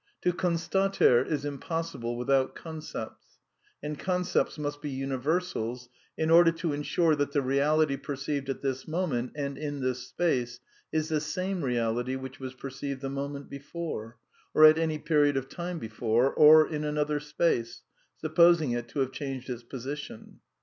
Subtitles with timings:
[0.21, 3.13] To constater is impossiblejwithouLxsQQCepts.
[3.83, 8.63] And con cepts must be universals m order to ensure that the reality perceived at
[8.63, 10.59] this moment and in this space
[10.91, 14.17] is the same reality which was perceived the moment before,
[14.55, 17.83] or at any period of time before, or in another space,
[18.17, 20.39] supposing it to have changed its position.